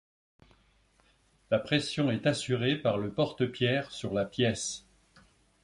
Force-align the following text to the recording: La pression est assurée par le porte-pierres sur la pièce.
La 1.51 1.59
pression 1.59 2.09
est 2.09 2.25
assurée 2.25 2.75
par 2.75 2.97
le 2.97 3.11
porte-pierres 3.13 3.91
sur 3.91 4.11
la 4.15 4.25
pièce. 4.25 4.87